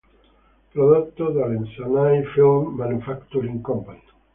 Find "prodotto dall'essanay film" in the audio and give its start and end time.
0.71-2.73